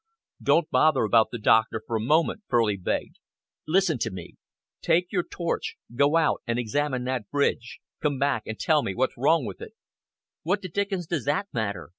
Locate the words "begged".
2.75-3.19